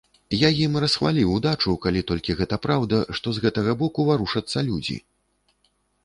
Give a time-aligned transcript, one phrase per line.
[0.35, 4.97] Я ім расхваліў удачу, калі толькі гэта праўда, што з гэтага боку варушацца людзі.